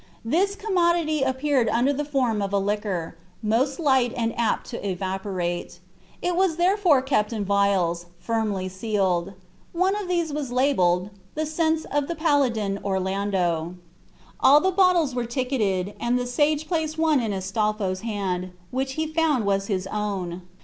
This 0.25 0.55
commodity 0.55 1.21
appeared 1.21 1.69
under 1.69 1.93
the 1.93 2.03
form 2.03 2.41
of 2.41 2.51
a 2.51 2.57
liquor, 2.57 3.15
most 3.43 3.79
light 3.79 4.11
and 4.17 4.33
apt 4.35 4.67
to 4.71 4.83
evaporate. 4.89 5.79
It 6.23 6.35
was 6.35 6.55
therefore 6.55 7.03
kept 7.03 7.31
in 7.31 7.45
vials, 7.45 8.07
firmly 8.17 8.67
sealed. 8.67 9.33
One 9.73 9.95
of 9.95 10.07
these 10.07 10.33
was 10.33 10.51
labelled, 10.51 11.11
"The 11.35 11.45
sense 11.45 11.85
of 11.85 12.07
the 12.07 12.15
Paladin 12.15 12.79
Orlando." 12.83 13.75
All 14.39 14.59
the 14.59 14.71
bottles 14.71 15.13
were 15.13 15.25
ticketed, 15.25 15.93
and 15.99 16.17
the 16.17 16.25
sage 16.25 16.67
placed 16.67 16.97
one 16.97 17.19
in 17.19 17.31
Astolpho's 17.31 18.01
hand, 18.01 18.53
which 18.71 18.93
he 18.93 19.05
found 19.05 19.45
was 19.45 19.67
his 19.67 19.85
own. 19.85 20.41